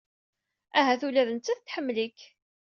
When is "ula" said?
1.07-1.27